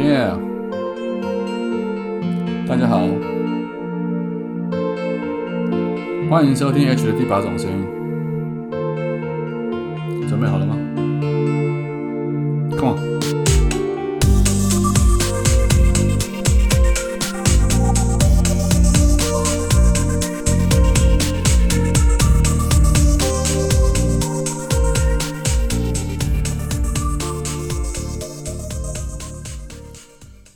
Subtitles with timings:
[0.00, 0.32] Yeah，
[2.66, 3.06] 大家好，
[6.30, 7.86] 欢迎收听 H 的第八种声音。
[10.26, 10.74] 准备好了吗
[12.78, 13.19] ？Come on。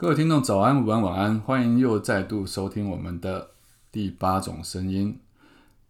[0.05, 3.53] 各位听众，早安、午安、晚安，欢迎又再度收听我们的
[3.91, 5.19] 第八种声音。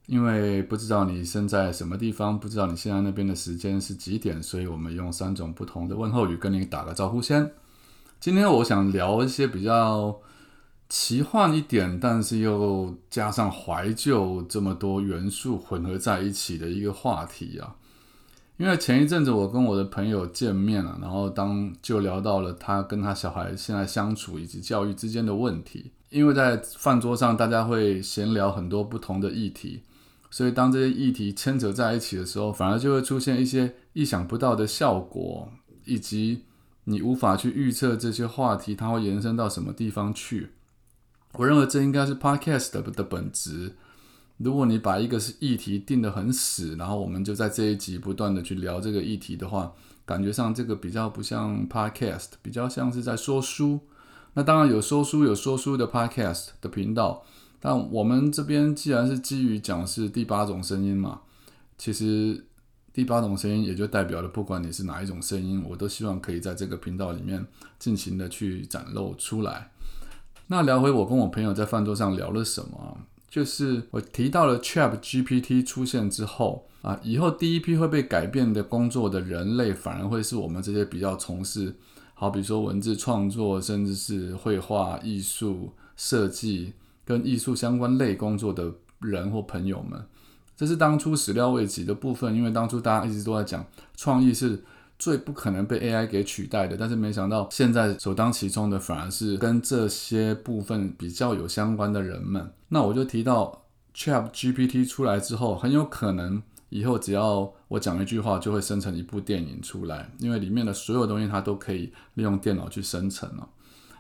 [0.07, 7.51] 因为不知道你身在什么地方，不知道你现在那边的时间是几点，所以我们用三种不同的问候语跟你打个招呼先。
[8.21, 10.17] 今天我想聊一些比较
[10.89, 17.75] 奇幻一点，但是又加上怀旧这么多元素混合在一起的一个话题啊。
[18.57, 25.91] 因为前一阵子我跟我的朋友见面了，然后当就聊到了他跟他小孩现在相处以及教育之间的问题。
[26.11, 29.83] 因为在饭桌上大家会闲聊很多不同的议题，
[30.31, 35.51] 所以当这些议题牵扯在一起的时候，反而就会出现一些意想不到的效果，
[35.85, 36.45] 以及
[36.85, 40.51] 你无法去预测这些话题它会延伸到什么地方去。
[41.33, 43.75] 我认为这应该是 podcast 的本质。
[44.39, 49.73] 如果你把一个是议题定得很死，然后我们就在这一集不断的去聊这个议题的话，
[50.05, 53.79] 感觉上这个比较不像 podcast，比较像是在说书。
[54.35, 57.23] 那当然有说书有说书的 podcast 的频道，
[57.61, 61.21] 但我们这边既然是基于讲是第八种声音嘛，
[61.79, 62.45] 其实
[62.93, 67.47] 第八种声音也就代表了不管你是哪一种声音，我都希望可以在这个频道里面
[67.79, 69.71] 尽情的去展露出来。
[70.49, 72.99] 那聊回我跟我朋友在饭桌上聊了什么？
[73.35, 81.75] 就是我提到了 Chat GPT 出现之后啊，以后第一批会被改变的工作的人类，反而会是我们这些比较从事，
[82.15, 86.75] 好比说文字创作，甚至是绘画、艺术设计
[87.05, 90.01] 跟艺术相关类工作的人或朋友们。
[90.57, 94.63] 这是当初始料未及的部分，因为当初大家一直都在讲创意是。
[94.97, 102.53] 最不可能被 AI 给取代的，但是没想到现在首当其冲的反而是跟这些部分比较有相关的人们。
[102.69, 113.49] 那我就提到 Chat GPT 出来之后，很有可能以后只要我讲一句话，就会生成一部电影出来，因为里面的所有东西它都可以利用电脑去生成了。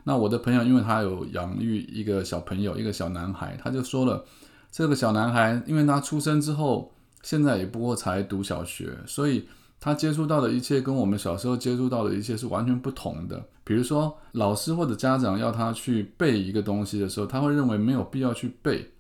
[0.05, 4.25] 那我的朋友，因为他有养育一个小朋友，一个小男孩，他就说了，
[4.71, 9.49] 这个小男孩因为他出生之后，现在也不过才读小学，所以。
[9.84, 13.45] 他接触到的一切跟我们小时候接触到的一切是完全不同的。
[13.65, 18.91] 比如说，老师或者家长要他去背一个东西的时候，他会认为没有必要去背。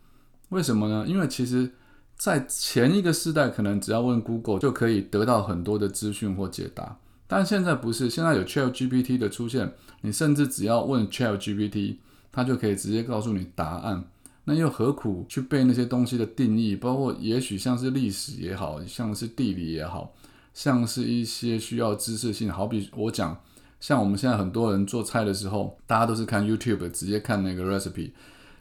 [0.50, 1.06] 为什么呢？
[1.08, 1.70] 因为其实，
[2.18, 6.98] 在前一个时代，可能只要问 Google 就可以得到很多的资讯或解答。
[7.26, 11.96] 但现在不是，现在有 Chat GPT 的出现，你甚至只要问 Chat GPT，
[12.30, 14.04] 它就可以直接告诉你答案。
[14.44, 16.76] 那又何苦去背那些东西的定义？
[16.76, 20.12] 包括也许像是历史也好像是地理也好。
[20.54, 23.38] 像是一些需要知识性，好比我讲，
[23.80, 28.12] 像我们现在很多人做菜的时候，大家都是看 YouTube，直接看那个 recipe，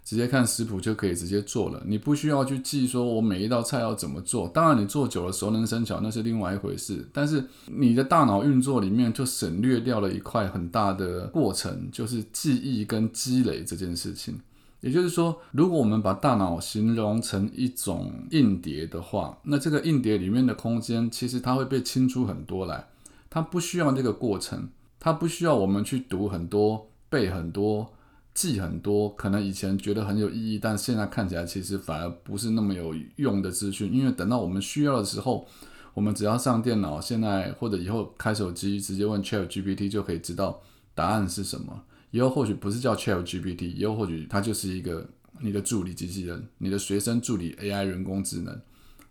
[0.04, 1.82] 直接看食谱就可以直接做了。
[1.86, 4.48] 你不需要去记说我每一道菜要怎么做。
[4.50, 7.08] 当然，你做久了熟能生巧，那是另外一回事。
[7.14, 14.40] 但是你的大脑运作里面就省略掉了一块很大的过程，就是记忆跟积累这件事情。
[14.84, 22.90] 也就是说，如果我们把大脑形容成一种硬碟的话，那这个硬碟里面的空间其实它会被清出很多来，
[23.30, 24.68] 它不需要这个过程，
[25.00, 27.94] 它不需要我们去读很多、背很多、
[28.34, 35.48] 记很多，可能以前觉得很有意义，但现在看起来其实反而不是那么有用的资讯，因为等到我们需要的时候，
[35.94, 40.60] 我们只要上电脑，现在或者以后开手机，直接问 Chat GPT 就可以知道
[40.94, 41.84] 答案是什么。
[42.14, 45.10] 以后或许不是叫 Chat GPT，以后或许它就是一个
[45.42, 48.62] 你的助理机器人、你的学生助理 AI 人工智能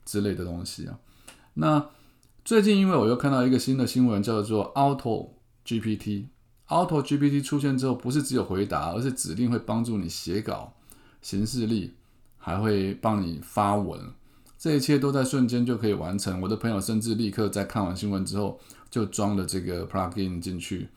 [0.05, 0.97] 之类的东西啊。
[1.55, 1.85] 那
[2.45, 5.31] 最近因为我又看到一个新的新闻，叫做 Auto
[5.67, 6.27] GPT。
[6.69, 10.73] Auto GPT 出现之后，不是只有回答，而是指令会帮助你写稿、
[11.21, 11.95] 行事历，
[12.39, 14.01] 还会帮你发文。
[14.57, 16.41] 这一切都在瞬间就可以完成。
[16.41, 20.89] 我的朋友甚至立刻在看完新闻之后，就装了这个 plugin 进去。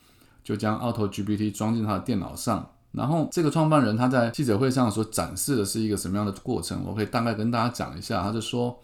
[0.46, 6.84] 就将 Auto GPT 装进他的电脑上，然后这个创办人他在记者会上所展示的是一个什么样的过程？
[6.86, 8.22] 我可以大概跟大家讲一下。
[8.22, 8.80] 他就说，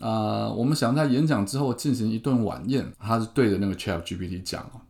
[0.00, 4.80] 呃，我们想在演讲之后进行一顿晚宴，他是对着那个 Chat GPT 讲哦，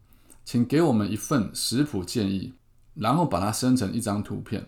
[0.44, 2.52] 请给我们一份食谱建议，
[2.92, 4.66] 然后把它生成一张图片。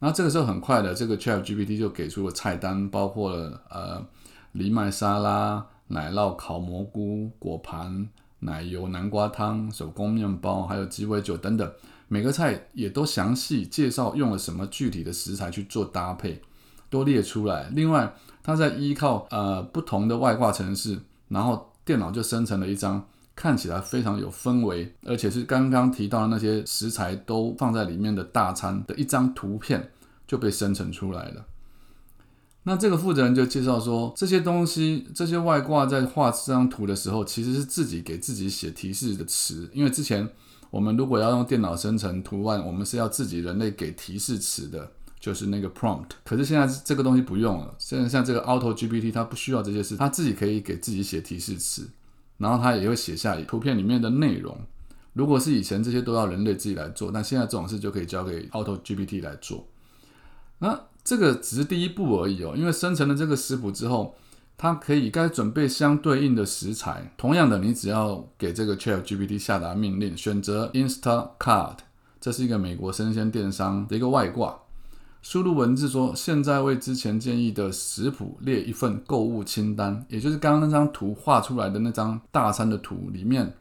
[0.00, 4.06] 那这个时候很快的，这个 Chat GPT 就给出了菜单，包括了呃
[4.52, 8.06] 藜麦沙拉、奶酪烤蘑菇、果盘。
[8.40, 11.72] 奶油南瓜汤、手工面包，还有鸡尾酒等等，
[12.08, 16.40] 每个菜也都详细介绍用了什么具体的食材去做搭配，
[16.88, 17.70] 都列出来。
[17.74, 20.98] 另外，它在依靠呃不同的外挂程式，
[21.28, 23.06] 然后电脑就生成了一张
[23.36, 29.90] 看起来非常有氛围，而且是刚刚提到的那些食材都放在里面的大餐的一张图片
[30.26, 31.44] 就被生成出来了。
[32.70, 40.28] 那这个负责人就介绍说，这些东西这些外挂在画这张图的时候，其实是自己给自己写提示的词，因为之前
[40.70, 44.92] 我们如果要用电脑生成图案，我们是要自己人类给提示词的。
[45.18, 47.74] 就是那个 prompt，可是现在这个东西不用了。
[47.78, 51.86] 现在像这个 Auto GPT，它不需要这些事，它自己可以给自己写提示词，
[52.38, 54.56] 然后它也会写下图片里面的内容。
[55.12, 59.66] 如果是以前这些都要人类自己来做，那现在这种事就可以交给 Auto GPT 来做。
[60.58, 64.14] 那这个只是第一步而已哦，因为生成了这个食谱之后，
[64.56, 67.12] 它可以该准备相对应的食材。
[67.16, 71.78] 同样的，你只要给这个 Chat GPT 下达命令，选择 Instacart，
[72.20, 74.58] 这是一个美国生鲜电商的一个外挂。
[75.22, 83.54] 输入文字说：“现在为之前建议的食谱列一份购物清单，也就是刚刚那张图画出来的那张大餐的图里面，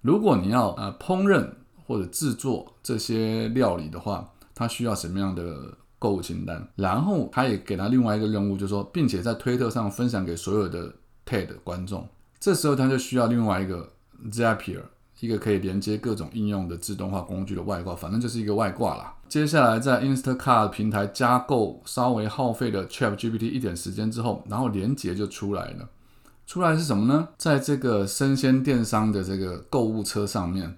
[0.00, 1.50] 如果你要呃烹饪
[1.86, 6.68] 或者制作这些料理的话，它需要什么样的购物清单？
[6.76, 10.92] 然后他也给他另外一个任务，就是说，并且在推特上分享给所有的
[11.24, 12.08] TED 观众。
[12.38, 13.92] 这时候他就需要另外一个
[14.30, 14.82] Zapier。”
[15.20, 19.14] 一个可以连接各种应用的自动化工具的外挂，反正就是一个外挂啦。
[19.30, 25.88] 接下来在 Instacart 平台加购稍微耗费的 ChatGPT 一点时间之后，然后连接就出来了。
[26.46, 27.28] 出来是什么呢？
[27.38, 30.76] 在这个生鲜电商的这个购物车上面，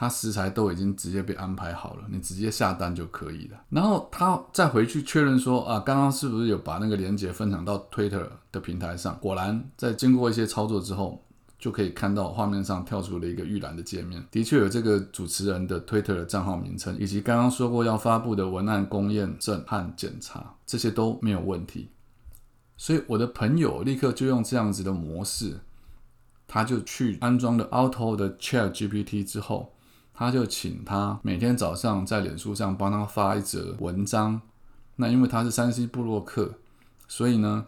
[0.00, 3.60] 它食材都已经直接被安排好了，你直接下单就可以了。
[3.68, 9.18] 然后他再回去确认说啊，刚刚是不是有把那个连接分享到 Twitter 的平台上？
[9.20, 11.22] 果然，在经过一些操作之后。
[11.58, 21.90] 就可以看到画面上跳出了一个预览的界面，的确有这个主持人的 Twitter 的账号名称，以及刚刚说过要发布的文案公验证和检查，这些都没有问题。
[22.78, 25.60] 所以我的朋友立刻就用这样子的模式，
[26.48, 29.74] 他就去安装了 Auto 的 Chat GPT 之后，
[30.20, 34.40] 他就请他每天早上在脸书上帮他发一则文章。
[34.96, 36.52] 那因为他是山西部落客，
[37.08, 37.64] 所以呢。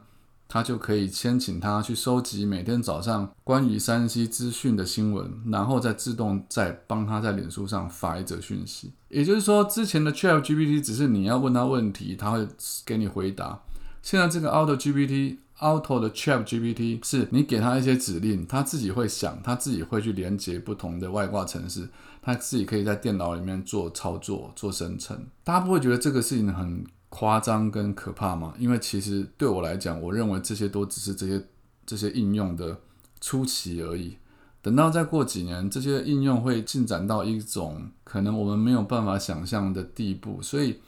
[0.49, 8.93] 他就可以先请他去收集每天早上关于山西资讯的新闻，然后再自动再帮他在脸书上发一则讯息。
[9.09, 12.47] 也就是说，之前的 Chat GPT 只是你要问他问题，他会
[12.85, 13.63] 给你回答。
[14.03, 21.89] 现在这个 Auto GPT，Auto 的 Chat GPT 是你给他一些指令，他自己会想，他自己会去连接不同的外挂程式，
[22.23, 25.27] 他自己可以在电脑里面做操作、做生成。
[25.45, 26.83] 大家不会觉得这个事情很？
[27.15, 28.55] 夸张跟可怕吗？
[28.59, 31.47] 因为其实对我来讲，我认为这些都只是这些
[31.85, 32.79] 这些应用的
[33.21, 34.17] 初期而已。
[34.63, 40.41] 等到再过几年，这些应用会进展到一种可能我们没有办法想象的地步。
[40.41, 40.81] 所以，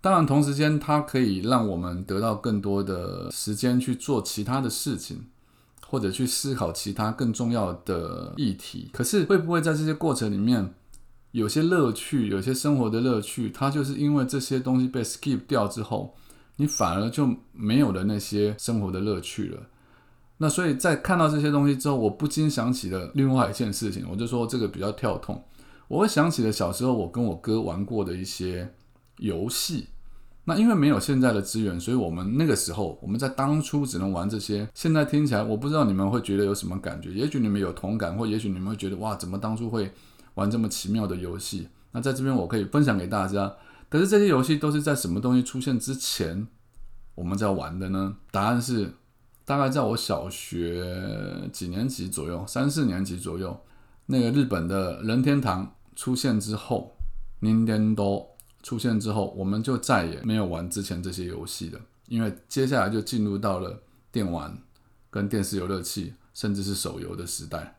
[0.00, 5.24] 当然同时间它可以让我们得到更多的时间去做其他的事情，
[5.94, 8.90] 或者去思考其他更重要的议题。
[8.92, 10.74] 可是会不会在这些过程里面？
[11.30, 16.16] 有些乐趣，有些生活的乐趣，它就是因为这些东西被 skip 掉之后，
[16.56, 19.62] 你反而就没有了那些生活的乐趣了。
[20.38, 25.40] 那所以在看到这些东西之后，我不禁想起了另外一件事情，我就说这个比较跳痛。
[25.86, 28.74] 我会想起了小时候我跟我哥玩过的一些
[29.18, 29.86] 游戏。
[30.44, 34.68] 那因为没有现在的资源，所以我们那个时候我们在当初只能玩这些。
[34.74, 37.10] 现在听起来，我不知道你们会觉得有什么感觉？
[37.12, 39.92] 也许你们有同感，或也许你们会觉得哇，怎么当初会？
[40.34, 43.54] 玩这么奇妙的游戏，那在这边我可以分享给大家。
[43.88, 46.48] 可是这些游戏都是在什么东西出现之前
[47.14, 48.16] 我们在玩的呢？
[48.32, 48.92] 答案是
[49.44, 53.56] 大概在我小学几年级左右，三四年级左右，
[54.06, 56.96] 那个日本的任天堂出现之后
[57.40, 58.26] ，Nintendo
[58.64, 61.78] 出现之后，我们就再也没有玩之前这些游戏了，
[62.08, 63.80] 因为接下来就进入到了
[64.10, 64.58] 电玩
[65.10, 67.76] 跟电视游乐器，甚至是手游的时代。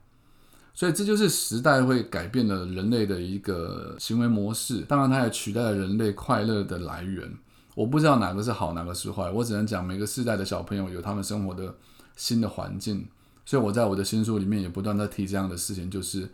[0.75, 7.33] 所以这就是时代会改变了人类的一个行为模式，当然它也取代了人类快乐的来源。
[7.73, 11.75] 我不知道哪个是好，哪个是坏，我只能讲每个世代的小朋友有他们生活的
[12.15, 13.07] 新的环境。
[13.45, 16.29] 所以我在我的新书里面也不断在提这样的事情，就是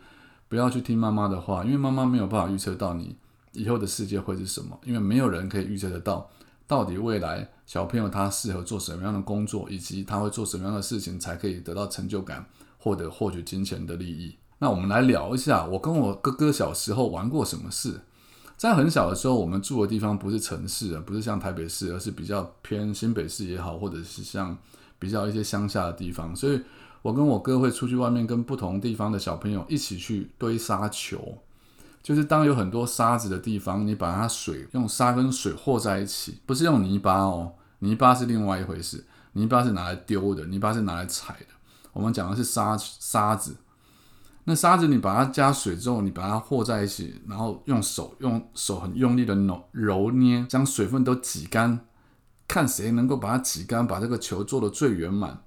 [0.48, 3.16] 不要去听妈妈的话，因为妈妈没有办法预测到你
[3.52, 6.28] 以后的世界会是什么，因为没有人可以预测得到
[6.66, 12.44] 到底未来小朋友他适合做什么样的工作，以及他会做什么样的事情才可以得到成就感。
[12.84, 14.34] 或者获取金钱的利益。
[14.58, 18.00] 那我们来聊一下，我跟我哥哥小时候玩过什么事。
[18.56, 24.58] 在很小的时候，我们住的地方不是城市，不是像台北市，而是比较偏新北市也好，或者是像
[24.98, 26.34] 比较一些乡下的地方。
[26.34, 26.60] 所以
[27.02, 31.38] 我跟我哥会出去外面跟不同地方的小朋友一起去堆沙球。
[32.02, 41.46] 就是当有很多沙子的地方，你把它水用沙跟水和在一起，不是用泥巴哦，泥巴是另外一回事，泥巴是拿来丢的，泥巴是拿来踩的。
[41.92, 43.56] 我们讲的是沙沙子，
[44.44, 51.86] 那沙子你把它加水之后，你把它和在一起，然后用手用手很用力的揉揉捏，将水分都挤干，
[52.48, 55.42] 看谁能够把它挤干，把这个球做的最圆满。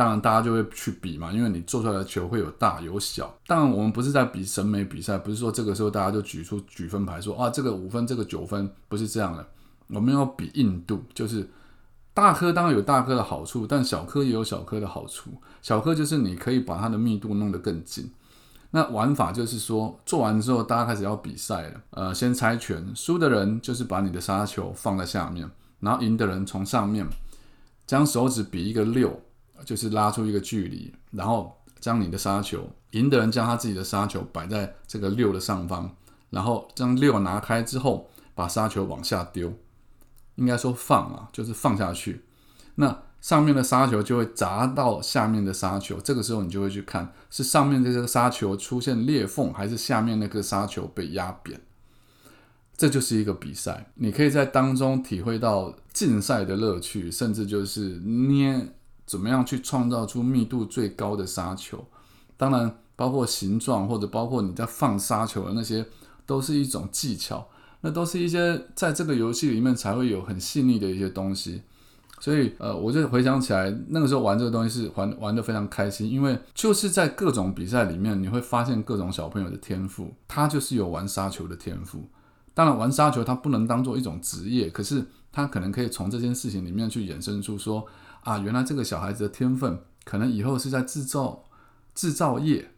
[0.00, 3.30] 当然，大家就会去比嘛，因为你做出来的球会有大有小。
[3.46, 9.46] 当然，我们不是在比审美比赛，不是说这个时候大家就举出举分牌说啊，这个五分，这个九分，不是这样的。
[9.88, 11.46] 我们要比硬度，就是
[12.14, 15.32] 大颗当然有大颗的好处，但小颗也有小颗的好处。
[15.60, 18.10] 小颗就是你可以把它的密度弄得更紧。
[18.70, 21.80] 那玩法就是说，做完之后大家开始要比赛了。
[21.90, 25.46] 呃，先猜拳，输的人就是把你的沙球放在下面，
[25.80, 27.06] 然后赢的人从上面
[27.86, 29.20] 将手指比一个六。
[29.64, 35.94] 就是拉出一个距离，然后将你的沙球，赢的人将他自己的沙球摆在这个六的上方，
[36.30, 39.52] 然后将六拿开之后，把沙球往下丢，
[40.36, 42.24] 应该说放啊，就是放下去。
[42.74, 51.60] 那上面的沙球就会砸到下面的沙球，这个时候你就会去看是上面这个沙球出现裂缝，还是下面那个沙球被压扁。
[52.76, 58.74] 这就是一个比赛，你可以在当中体会到竞赛的乐趣，甚至就是捏。
[59.10, 61.84] 怎么样去创造出密度最高的沙球？
[62.36, 65.84] 当然，包括形状或者包括你在放沙球的那些，
[66.24, 67.44] 都是一种技巧。
[67.80, 71.60] 那都是一些在这个游戏里面才会有很细腻的一些东西。
[72.20, 82.04] 所以，呃，我就回想起来，那个时候玩这个东西是玩玩的非常开心，因为就是在各种比赛里面，你会发现各种小朋友的天赋，他就是有玩沙球的天赋。
[82.54, 87.84] 当然，玩沙球他不能当做一种职业，可是他可能可以从这件事情里面去衍生出说。
[88.22, 91.44] 啊，原来这个小孩子的天分可能以后是在制造
[91.94, 92.70] 制造业，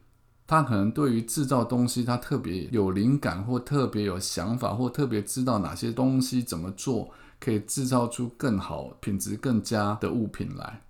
[0.47, 10.81] 他可能对于制造东西他特别有灵感，或特别有想法，或特别知道哪些东西怎么做可以制造出更好、品质更佳的物品来。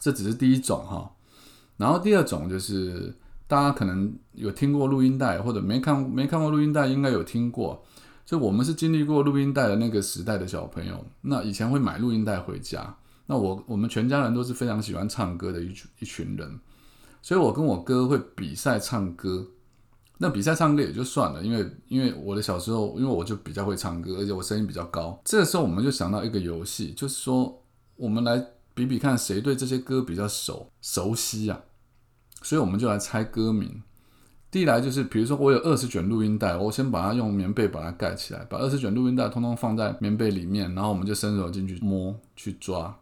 [0.00, 1.12] 这只是第一种哈，
[1.76, 3.14] 然后第二种就是
[3.46, 7.84] 大家可能有听过录音带，或者没看没看过录音带，应该有听过。
[8.24, 12.96] 就我们是经历过录音带的那个时代的小朋友，那以前会买录音带回家。
[13.30, 16.58] 那我我们全家人都是非常喜欢唱歌的一群一群人，
[17.22, 19.46] 所以我跟我哥会比赛唱歌。
[20.16, 25.20] 那比赛唱歌也就算了，因为因为我的小时候，因为我就比较会唱歌，而且我声音比较高。
[25.24, 27.62] 这个时候我们就想到一个游戏，就是说
[27.96, 28.44] 我们来
[28.74, 31.60] 比比看谁对这些歌比较熟熟悉啊。
[32.42, 33.82] 所以我们就来猜歌名。
[34.50, 42.98] 第一来就是，比如说我有二十卷录音带，我先把它用棉被把它盖起来，把二十卷录音带通通放在棉被里面，然后我们就伸手进去摸去抓。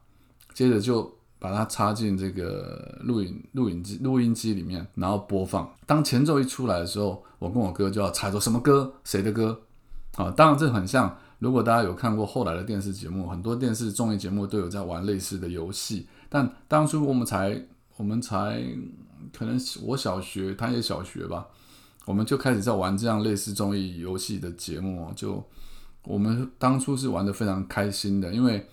[0.56, 5.70] 接着就把它插进这个录影录影机录音机里面，然后播放。
[5.84, 9.60] 当前奏一出来的时候，我跟我哥就要猜出什么歌，谁的歌。
[10.14, 16.06] 啊，当然这很像，如果大家有看过后来的电视节目，很多电视综艺节目都有在玩类似的游戏。
[16.30, 17.62] 但当初我们才
[17.98, 18.64] 我们才
[19.36, 21.46] 可能我小学，他也小学吧，
[22.06, 25.12] 我们就开始在玩这样类似综艺游戏的节目。
[25.14, 25.44] 就
[26.04, 28.66] 我们当初是玩的非常开心的，因为。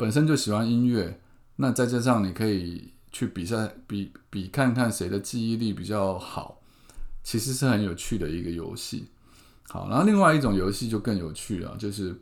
[0.00, 1.20] 本身就喜欢音乐，
[1.56, 6.62] 那再加上你可以去比赛比比看看谁的记忆力比较好，
[7.22, 9.10] 其实是很有趣的一个游戏。
[9.68, 12.18] 好，然后另外一种游戏就更有趣了，就是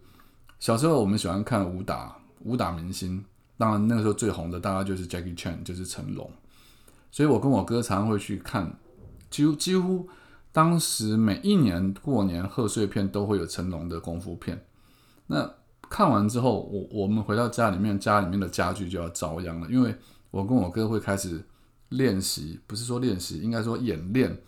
[0.58, 3.24] 小时候我们喜欢看武打武打明星，
[3.56, 6.28] 当然那个时候最红的大概就是 Jackie Chan，就是成龙。
[7.12, 8.76] 所以我跟我哥常常会去看，
[9.30, 10.08] 几乎几乎
[10.50, 14.66] 当时每一年过年贺岁片都会有成龙的功夫片，
[15.28, 15.54] 那。
[15.88, 19.68] 看完之后，我我们回到家里面，家里面的家具就要遭殃了。
[19.70, 19.94] 因为
[20.30, 21.42] 我跟我哥会开始
[21.88, 24.38] 练习，不是说练习，应该说演练，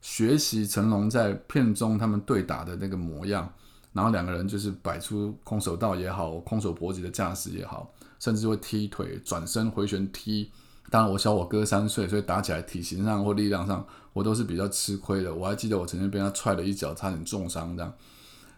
[0.00, 3.50] 学习成龙在片中他们对打的那个模样。
[3.92, 10.50] 然后两个人就是摆出空手道也好，空手搏击的架势也好，甚至会踢腿、转身回旋踢。
[10.90, 15.34] 当然我小我哥三岁，所以打起来体型上或力量上，我都是比较吃亏的。
[15.34, 17.92] 我还记得我曾经被他踹了一脚，差点重伤这样。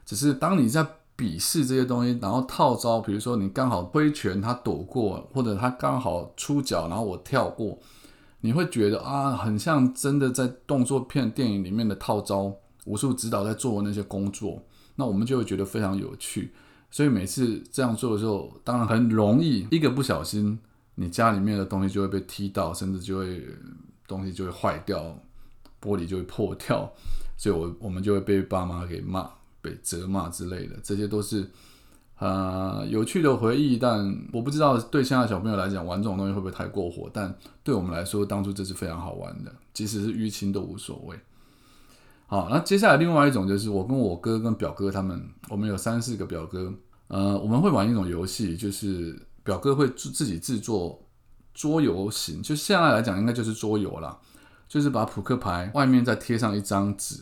[0.04, 0.86] 只是当你在
[1.16, 7.78] 比试这些东西，然后套招，比如说你刚好挥拳，他躲过，或者他刚好出脚，然后我跳过，
[8.40, 12.52] 你会觉得啊，很像真的在动作片电影里面的套招，
[12.86, 14.62] 武术指导在做那些工作，
[14.96, 16.52] 那我们就会觉得非常有趣。
[16.90, 20.58] 所以每次这样做的时候，当然很容易一个不小心，
[20.96, 23.42] 你家里面的东西就会被踢到，甚至就会
[24.06, 25.00] 东西就会坏掉，
[25.80, 26.92] 玻璃就会破掉，
[27.36, 29.30] 所以我我们就会被爸妈给骂。
[29.64, 31.50] 被责骂之类的，这些都是
[32.18, 41.18] 呃，有趣的回忆，但我不知道对现在小朋友来讲玩这种东西会不会太过火，但对我们来说，当初这是非常好玩的，即使是淤青都无所谓。
[42.26, 46.72] 好，那接下来另外一种就是我跟我哥跟表哥他们，我们有三四个表哥，
[47.08, 51.04] 呃，我们会玩一种游戏，就是表哥会自自己制作
[51.52, 54.18] 桌游型，就现在来讲应该就是桌游啦，
[54.68, 57.20] 就是把扑克牌外面再贴上一张纸，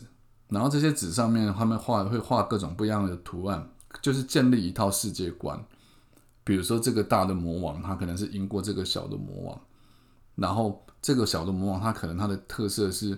[0.53, 3.67] 然后这些纸上面他们画会画各种不一样的图案。
[4.01, 5.63] 就是建立一套世界观，
[6.43, 9.61] 比如说这个大的魔王，他可能是赢过这个小的魔王，
[10.33, 13.15] 然后这个小的魔王，他可能他的特色是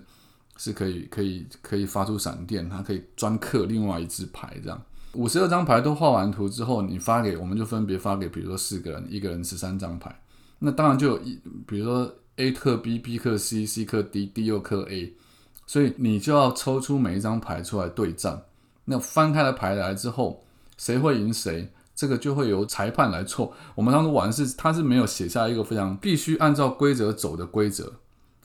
[0.58, 4.78] 是可以可以可以发出闪电，他可以专克另外一只牌，这样
[5.14, 10.14] 五十二张牌都画完图之后，你发给我们就分别发给，比如说四个人，一个人十三张牌，
[10.58, 15.14] 那当然就有一，比如说 A 克 B，B 克 C，C 克 D，D 又克 A，
[15.66, 18.42] 所以你就要抽出每一张牌出来对战，
[18.86, 20.42] 那翻开了牌来之后。
[20.78, 23.50] 谁会赢谁，这个就会由裁判来错。
[23.74, 27.94] 我们当初玩是，他是没有写下一个非常必须按照规则走的规则，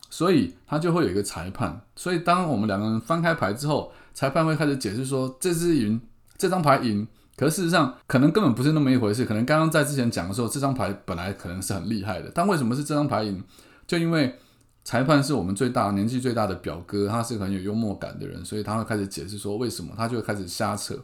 [0.10, 1.82] 所以他就会有一个裁判。
[1.94, 6.00] 所以当我们两个人翻开牌之后，裁判会开始解释说，这只赢，
[6.38, 7.06] 这张牌赢。
[7.36, 9.26] 可事实上，可能根本不是那么一回事。
[9.26, 13.44] 可能刚刚在之前讲的时候，这张牌本来可能是很厉害的，但为什么是这张牌赢？
[13.86, 14.40] 就因为
[14.84, 20.98] 裁判是我们最大年纪最大的表哥，他是很有幽默感的人，所以他会开始解释说为什么，他就会开始瞎扯。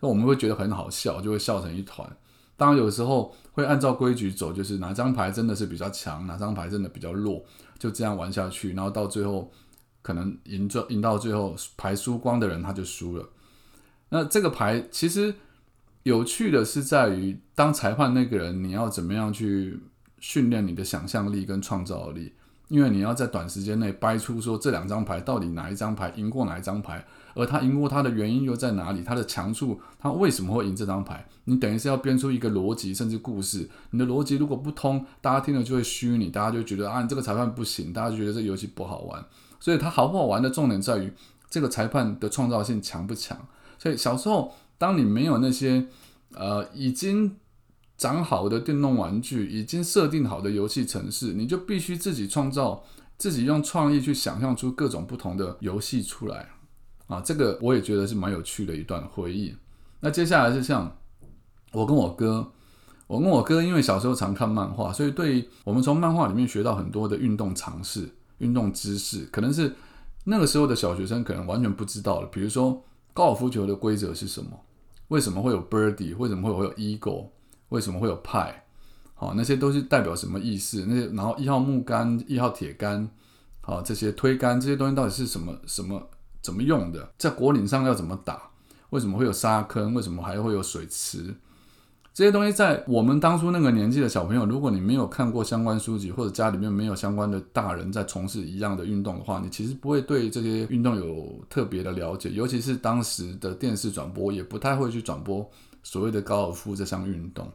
[0.00, 2.10] 那我们会觉得很好笑，就会笑成一团。
[2.56, 7.42] 当然有时候会按照规矩走，就是哪张牌真的是比较强，哪张牌真的比较弱，
[7.78, 8.72] 就这样玩下去。
[8.74, 9.50] 然后到最后，
[10.02, 13.28] 可能赢着赢到最后牌输光的人他就输了。
[14.08, 15.34] 那这个牌其实
[16.02, 19.80] 有趣的是在于，当裁判那个人，你要怎么样去
[20.18, 22.32] 训练你的想象力跟创造力？
[22.70, 27.04] 因为你要在短时间内掰出说这两张牌到底哪一张牌赢过哪一张牌。
[27.32, 29.04] 而他赢过他的原因又在哪里？
[29.04, 31.24] 他的强处，他为什么会赢这张牌？
[31.44, 33.68] 你等于是要编出一个逻辑，甚至故事。
[33.90, 39.24] 你的逻辑如果不通，大家听了就会虚你，大家就觉得啊，你这个裁判不行，大家就觉得这游戏不好玩。
[39.60, 41.12] 所以它好不好玩的重点在于
[41.48, 43.38] 这个裁判的创造性强不强。
[43.78, 45.86] 所以小时候，当你没有那些
[46.34, 47.36] 呃已经
[48.00, 52.82] 长好的电动玩具，已经设定好的游戏程式，你就必须自己创造，
[53.18, 56.48] 自己用创意去想象出各种不同的游戏出来。
[57.08, 59.54] 啊，这个我也觉得是蛮有趣的一段回忆。
[60.00, 60.96] 那接下来是像
[61.72, 62.50] 我跟我哥，
[63.06, 68.08] 我跟我哥因为小时候常看漫画，所以对我们从漫画里面学到很多的运动常识、
[68.38, 69.74] 运动知识，可能是
[70.24, 72.26] 那个时候的小学生可能完全不知道的。
[72.28, 72.82] 比如说
[73.12, 74.58] 高尔夫球的规则是什么？
[75.08, 76.16] 为什么会有 birdie？
[76.16, 77.26] 为什么会有 eagle？
[77.70, 78.64] 为什么会有派？
[79.14, 80.84] 好，那些都是代表什么意思？
[80.86, 83.08] 那些然后一号木杆、一号铁杆，
[83.60, 85.54] 好，这些推杆这些东西到底是什么？
[85.66, 86.00] 什么？
[86.40, 87.10] 怎么用的？
[87.18, 88.50] 在果岭上要怎么打？
[88.90, 89.92] 为什么会有沙坑？
[89.92, 91.34] 为什么还会有水池？
[92.12, 102.30] 这些东西在我们当初那个年纪的小朋友，如果你没有看过相关书籍，或者家里面没有相关的大人在从事一样的运动的话，你其实不会对这些运动有特别的了解。
[102.30, 105.48] 尤其是当时的电视转播也不太会去转播
[105.82, 107.46] 所谓的高尔夫这项运动。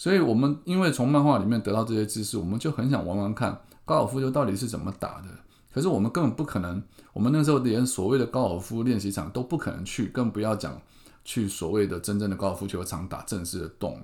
[0.00, 5.28] 所以，我们因为从漫画里面得到这些知识，我们就很想玩玩看高尔夫球到底是怎么打的。
[5.70, 6.82] 可是我们根本不可能，
[7.12, 10.80] 我们那时候连所谓的高尔夫练习场都不可能去，更不要讲
[11.22, 14.02] 去所谓的真正的高尔夫球场打正式的洞。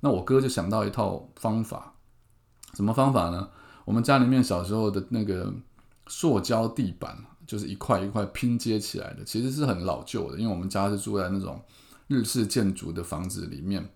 [0.00, 1.94] 那我哥就想到一套方法，
[2.74, 3.48] 什么方法呢？
[3.86, 5.50] 我们家里面小时候的那个
[6.06, 11.58] 塑胶地板，就是一块一块拼接起来的，其实是很老旧的，因为我们家是住在那种
[12.08, 13.88] 日式建筑的房子里面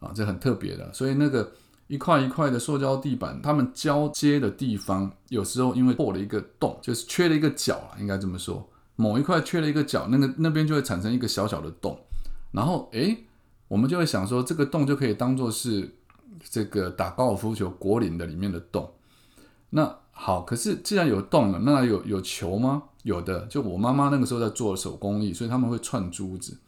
[0.00, 1.52] 啊，这很特别的，所以那个。
[1.88, 11.98] 一块一块的塑胶地板，它们交接的地方，有时候因为破了一个洞，就是缺了一个角啊，应该这么说，某一块缺了一个角，那个那边就会产生一个小小的洞，
[12.52, 13.24] 然后诶，
[13.68, 15.90] 我们就会想说，这个洞就可以当做是
[16.50, 18.92] 这个打高尔夫球果岭的里面的洞。
[19.70, 22.82] 那好，可是既然有洞了，那有有球吗？
[23.02, 26.58] 有的，就我妈妈那个时候在做手工艺，所以他们会串珠子。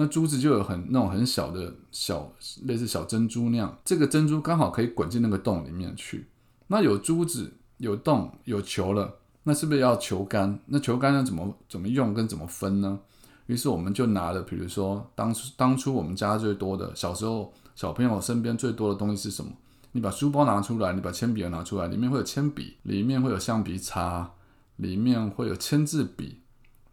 [0.00, 2.32] 那珠子就有很那种很小的小
[2.66, 6.28] 类似小珍珠那样，这个珍珠刚好可以滚进那个洞里面去。
[6.68, 10.60] 那有珠子、有洞、有球了，那是不是要球杆？
[10.66, 13.00] 那球杆要怎么怎么用跟怎么分呢？
[13.46, 19.50] 于是我们就拿了，比如说当初当初我们家最多的小时候小朋友身边最多的东西是什么？
[19.90, 24.30] 你把书包拿出来，你把铅笔拿出来，里面会有铅笔，里面会有橡皮擦，
[24.76, 26.42] 里面会有签字笔。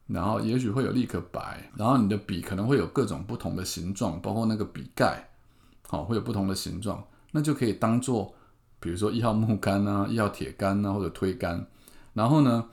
[0.07, 5.29] 然后也许会有立刻白，然后你的笔可能会有各种不同的形状，包括那个笔盖，
[5.87, 8.35] 好会有不同的形状，那就可以当做，
[8.79, 11.65] 比如说一号木杆啊，一号铁杆啊，或者推杆。
[12.13, 12.69] 然后呢，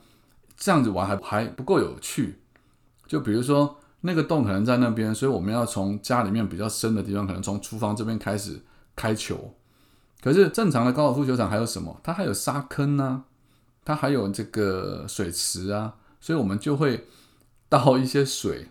[0.55, 2.39] 这样子玩还还不够有趣，
[3.07, 8.61] 就比如说那个洞可能在那边，所以我们要从家里面比较深的地方，可能从厨房这边开始
[8.95, 9.55] 开球。
[10.21, 11.99] 可是正常的高尔夫球场还有什么？
[12.01, 13.23] 它还有沙坑啊，
[13.83, 17.05] 它还有这个水池啊，所以我们就会
[17.73, 18.67] 倒一些水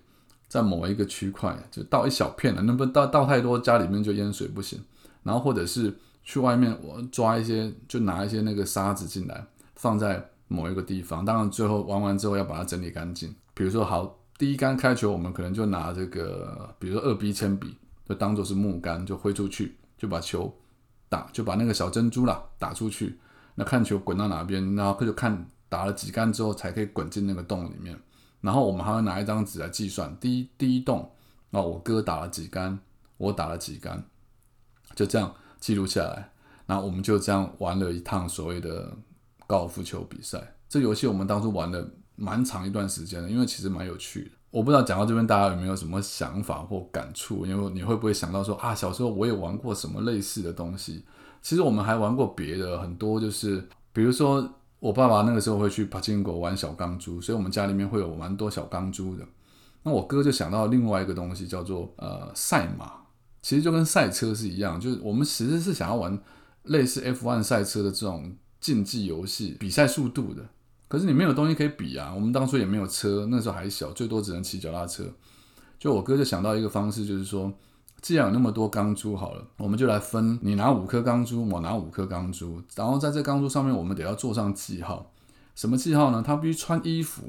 [0.47, 4.81] 在某一个区块，就倒一小片了，那不倒倒太多，家里面就淹水不行。
[5.25, 11.25] 然后或者是去外面我抓一些，就拿一些那个沙子进来，放在某一个地方。
[11.25, 13.35] 当然最后玩完之后要把它整理干净。
[13.55, 14.19] 比如说好。
[14.39, 17.77] 第一杆开球，我们可能就拿这个，比如说二 B 铅笔，
[18.09, 20.53] 就当做是木杆，就挥出去，就把球
[21.09, 23.21] 打，就把那个小珍珠啦打出去。
[23.55, 27.97] 那看球滚到哪边，然后就看打了几杆之后才可以滚进那个洞里面。
[28.43, 31.11] 然后我们还会拿一张纸来计算，第一第一洞
[31.53, 32.79] 啊，我哥打了几杆，
[33.17, 34.05] 我打了几杆，
[34.95, 36.31] 就这样记录下来。
[36.67, 38.95] 然后我们就这样玩了一趟所谓的
[39.47, 40.55] 高尔夫球比赛。
[40.69, 41.89] 这游戏我们当初玩了。
[42.15, 44.31] 蛮长一段时间的，因为其实蛮有趣的。
[44.51, 47.47] 我不知道讲到这边大家有没有什么想法或感触？
[47.47, 51.05] 因为你会不会想到说啊，小时候我也玩过什么类似的东西？
[51.41, 54.47] 其实我们还玩过别的很多，就是比如说
[54.83, 59.25] 我爸爸那个时候会去帕金狗玩小钢珠，所以我们家里面会有蛮多小钢珠的。
[59.85, 62.93] 那我哥就想到另外一个东西叫做呃赛马，
[63.43, 66.19] 其实就跟赛车是一样，就是我们其实是想要玩
[66.65, 70.43] 类似 F1 赛车的这种竞技游戏，比赛速度的。
[70.89, 72.13] 可是你没有东西可以比啊！
[72.13, 75.05] 我们当初也没有车，那时候还小，最多只能骑脚踏车。
[75.79, 77.53] 就我哥就想到一个方式，就是说，
[78.03, 85.13] 既然有那么多钢珠，好了，我们就来分，你拿五颗钢珠，我拿五颗钢珠，然后在这钢珠上面，我们得要做上记号。
[85.55, 86.21] 什么记号呢？
[86.21, 87.23] 他必须穿衣服。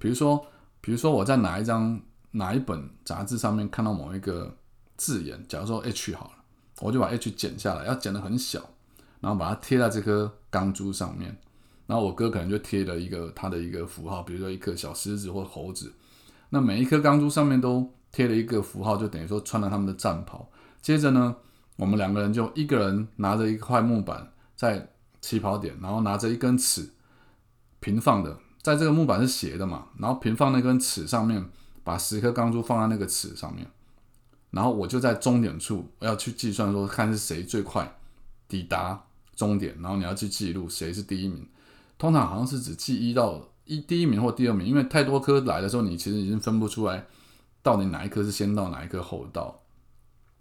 [0.00, 0.44] 比如说，
[0.80, 2.00] 比如说我在哪一张
[2.32, 4.56] 哪一本杂志上面看到某一个
[4.96, 6.32] 字眼，假如说 H 好了，
[6.80, 8.60] 我就把 H 剪下来，要剪得很小，
[9.20, 11.38] 然后把它贴在这颗钢珠上面。
[11.86, 15.92] 然后我哥可能就贴了一个他的一个符号，比如说一颗小狮子或猴子。
[16.48, 20.50] 那每一颗钢珠上面都贴了一个符号，就等于说穿了他们的战袍。
[20.82, 21.36] 接着呢，
[21.76, 26.90] 我们两个人就一个人拿着一块木板在起跑点，然后拿着一根尺
[27.80, 31.44] 平放的，在这个木板是斜的嘛，然后平放那根尺上面，
[31.84, 33.66] 把十颗钢珠放在那个尺上面，
[34.50, 37.96] 然后我就在终点处要去计算说看是谁最快
[38.48, 39.04] 抵达
[39.36, 41.46] 终点，然后你要去记录谁是第一名。
[41.98, 47.06] 通常好像是只记一到一第一名或第二名，因为太多颗来的时候，你其实已经分不出来
[47.62, 49.60] 到底哪一颗是先到，哪一颗后到。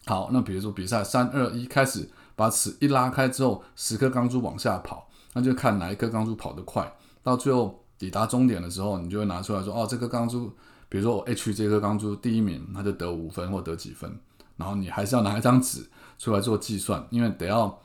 [0.06, 6.92] 好，那比如说比赛三二一开始，把尺一拉开之后，十颗钢珠往下跑，那就看哪一颗钢珠跑得快。
[7.22, 10.52] 到最后抵达终点的时候，你就会拿出来说，哦，这颗钢珠，
[10.88, 14.20] 比如说我 H 这颗钢珠第一名，那就得五分或得几分。
[14.58, 17.80] 然后你还是要拿一张纸出来做计算，因为得要。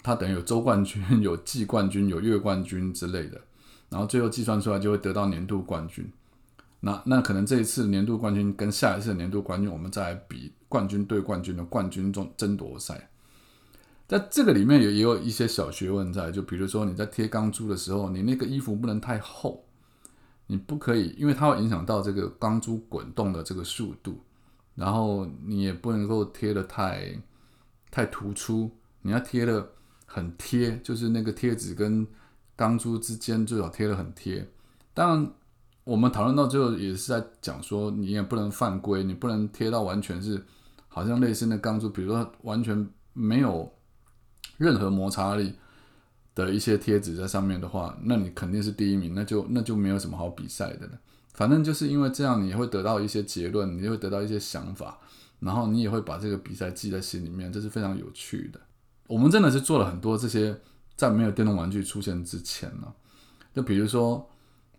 [0.00, 3.38] 他等于有周冠军、 有季冠军、有月冠军之类的，
[3.90, 6.10] 然后最后计算出来就会得到年度冠军。
[6.80, 13.10] 那那可能这一次年度冠军跟下一次年度冠军，我们再来比冠军对冠军的冠军争争夺赛。
[14.06, 19.64] 在这个里面也也有一些小学问在，就比如说你在贴钢珠的时候，你那个衣服不能太厚，
[20.46, 24.20] 你不可以，因为它会影响到这个钢珠滚动的这个速度。
[24.74, 27.20] 然后你也不能够贴的太
[27.90, 28.70] 太突出，
[29.02, 29.70] 你要贴的。
[30.10, 32.04] 很贴，就是那个贴纸跟
[32.56, 34.48] 钢珠之间最好贴的很贴。
[34.94, 35.30] 当然，
[35.88, 40.44] 我们讨论到最后也是在讲说，你也不能犯规，你不能贴到完全是
[40.86, 43.72] 好像类似那钢珠，比如说完全没有
[44.58, 45.54] 任何摩擦力
[46.34, 50.98] 的一些贴纸在上面的话，那你肯定是第一名，那就那就没有什么好比赛的了。
[51.32, 54.98] 反正就是因为这样，你会得到一些结论，你会得到一些想法，
[55.40, 58.60] 然后你也会把这个比赛记在心里面，这是非常有趣的。
[59.06, 60.54] 我们真的是做了很多这些，
[60.96, 62.92] 在没有电动玩具出现之前呢，
[63.54, 64.28] 就比如说，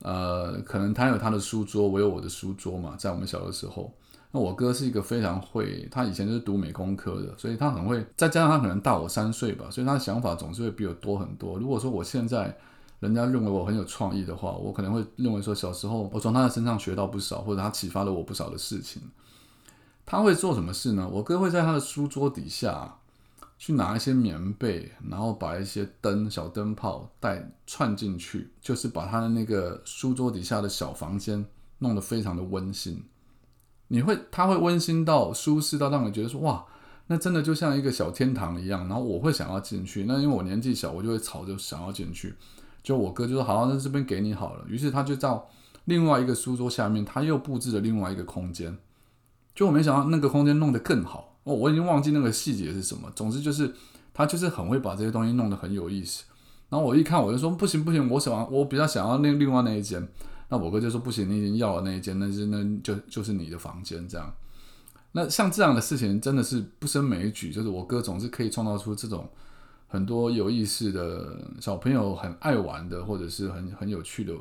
[0.02, 3.92] 呃，可能他有他的书桌，我有我的书桌嘛，在我们小的时候，
[4.32, 11.58] 那我哥是一个非常会，他以前就是读美工科的，所以他很会，再加上他可能大我三岁吧，所以他的想法总是会比我多很多。
[11.58, 12.56] 如果说我现在
[13.00, 19.02] 人家认为我很有创意的话，我可能会认为说小时候我从他的身上学到不少，或者他启发了我不少的事情。
[20.06, 21.10] 他会做什么事呢？
[21.12, 22.99] 我哥会在他的书桌底下。
[23.60, 31.46] 去拿一些棉被，然后把一些灯、小灯泡带串进去，就是把他的那个书桌底下的小房间
[31.80, 33.04] 弄得非常的温馨。
[33.90, 36.66] 你会，他会温馨到舒适到让你觉得说，哇，
[37.08, 38.88] 那真的就像一个小天堂一样。
[38.88, 42.34] 然后我会想要进去，那因为我年纪小，我就会吵着想要进去。
[42.82, 44.64] 就我哥就说，好，那这边给你好了。
[44.70, 45.50] 于是他就到
[45.84, 48.78] 另外一个书桌下面，他又布置了另外一个空间。
[49.54, 51.29] 就我没想到那个空间弄得更好。
[51.50, 53.12] 哦，我已经忘记那个细节是什么。
[53.16, 53.74] 总之就是
[54.14, 56.24] 他就是很会把这些东西弄得很有意思。
[56.70, 60.08] 然后我一看，我就说不行不行，我想我比较想要那另外那一间。
[60.50, 64.32] 那我哥就说不行，你已经要了那一间，那是那就就是你的房间这样。
[65.12, 69.28] 那像这样的事情真的是不胜枚举，就是我哥总是可以创造出这种
[69.88, 74.34] 很多有意思的小朋友很爱玩的，或者是很很有趣的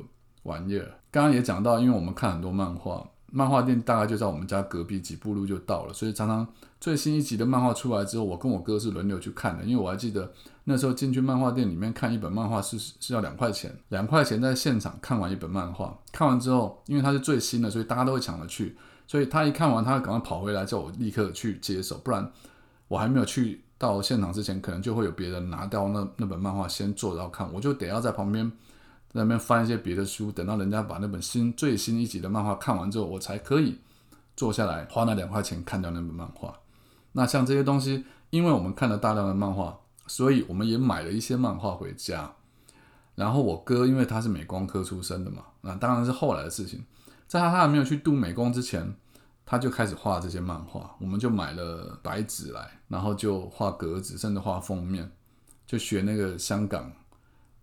[0.43, 0.87] 玩意儿。
[1.09, 6.47] 刚刚也讲到，因为我们看很多漫画，漫画店大概就在我们家隔壁几步路就到了，所以常常
[6.79, 9.63] 最新一集的漫画出来之后，我跟我哥是轮流去看的。
[9.63, 10.31] 因为我还记得
[10.63, 18.75] 那时候进去漫画店里面看一本漫画是是要两块钱，两块钱在现场看完一本漫画，看完之后，因为它是最新的，所以大家都会抢着去。
[19.07, 22.31] 所以他一看完，他赶快跑回来叫我立刻去接手，不然
[22.87, 28.51] 我还没有去到现场之前，可能就会有别人拿掉那那本漫画先坐到看，我就得要在旁边
[29.11, 33.79] 在那边翻一些别的书，等到人家把那本新最新一集的漫画看完之后，我才可以
[34.35, 36.53] 坐下来花那两块钱看掉那本漫画。
[37.13, 42.31] 那像这些东西，因为我们看了大量的漫画，所以我们也买了一些漫画回家。
[43.15, 46.85] 然后我哥因为他是美工科出身的嘛，那当然是后来的事情。
[47.27, 48.95] 在他还没有去读美工之前，
[49.45, 50.95] 他就开始画这些漫画。
[50.99, 55.11] 我们就买了白纸来，然后就画格子，甚至画封面，
[55.67, 56.91] 就学那个香港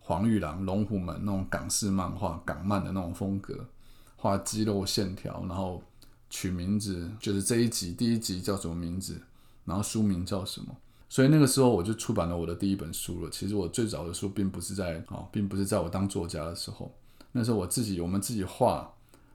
[0.07, 3.67] 黄玉郎、龙虎门那种港式漫画、港漫的那种风格，
[4.15, 5.83] 画肌肉线条，然后
[6.31, 9.21] 取名字，就是这一集第一集叫什么名字，
[9.65, 10.69] 然后书名叫什么。
[11.09, 13.31] 所以那个时候我就出版了我的第一本书了。
[13.31, 16.95] 其实我最早的书并不是在啊，并不是在我当作家的时候，
[17.33, 18.93] 那时候我自己我们自己画。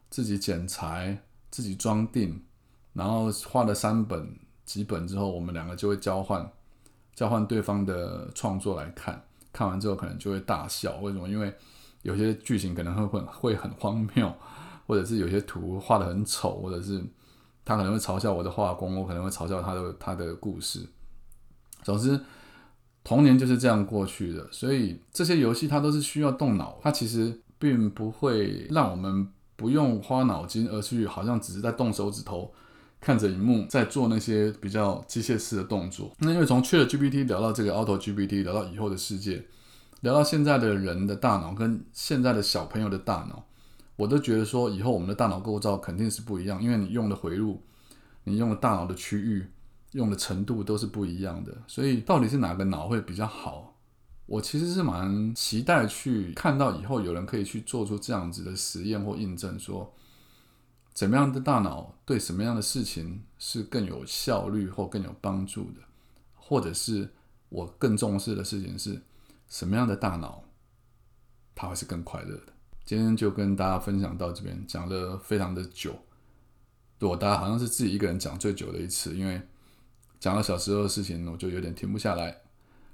[0.09, 2.43] 自己剪裁，自己装订，
[2.91, 6.51] 然后画了三本几本之后，我们两个就会交换，
[7.15, 9.23] 交换对方的创作来看。
[9.51, 11.27] 看完之后可能就会大笑，为什么？
[11.27, 11.53] 因为
[12.01, 14.33] 有些剧情可能会会会很荒谬，
[14.87, 17.03] 或者是有些图画的很丑，或者是
[17.63, 20.87] 他可能会嘲笑我的画工，我可能会嘲笑他的他的故事。
[21.83, 22.19] 总之，
[23.03, 24.47] 童年就是这样过去的。
[24.51, 29.27] 所以这些游戏它都是需要动脑，它其实并不会让我们。
[29.57, 32.51] 不用花脑筋，而去好像只是在动手指头，
[33.01, 36.15] 看着荧幕，在做那些比较机械式的动作。
[36.19, 39.43] 那因为从 Chat GPT 聊到这个 Auto GPT，聊到以后的世界，
[40.01, 43.43] 聊到现在的人的大脑跟现在的小朋友的大脑，
[43.95, 47.63] 我都觉得说，以后我们的大脑构造肯定是不一样，因为你用的回路，
[48.25, 49.47] 你用的大脑的区域，
[49.93, 51.51] 用的程度都是不一样的。
[51.65, 53.75] 所以到底是哪个脑会比较好？
[54.27, 59.91] 我其实是蛮期待去看到以后有人可以去做出这样子的实验或印证，说
[60.93, 65.81] 怎么样的大脑对什么样的事情是更有效率或更有帮助的，
[66.35, 67.09] 或者是
[67.49, 69.01] 我更重视的事情是
[69.47, 70.43] 什么样的大脑，
[71.55, 72.53] 它会是更快乐的。
[72.83, 75.97] 今天就跟大家分享到这边，讲了非常的久，
[76.99, 79.41] 对我大家好像是自己一个人讲最久的一次，因为
[80.19, 82.41] 讲了小时候的事情，我就有点停不下来。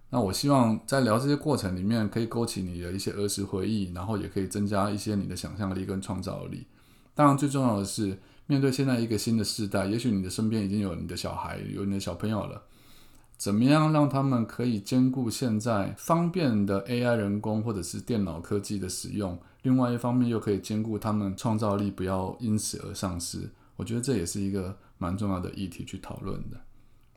[0.10, 6.68] 那我希望在聊这些过程里面，可以勾起你的一些儿时回忆，然后也可以增加一些你的想象力跟创造力。
[7.18, 12.62] 当然，最重要的是，面对现在一个新的时代，也许你的身边已经有你的小孩，有你的小朋友了，
[13.38, 23.50] 怎么样让他们可以兼顾现在方便的 AI 人工或者是电脑科技的使用，另外一方面又可以兼顾他们创造力不要因此而丧失？
[23.78, 26.58] 我觉得这也是一个蛮重要的议题去讨论的。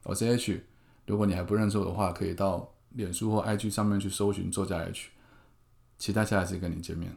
[0.04, 0.64] 我是 H，
[1.04, 2.72] 如果你还不认识我的话，可以到。
[2.94, 5.10] 脸书或 IG 上面去搜寻作家 H，
[5.96, 7.16] 期待下一次跟你见面。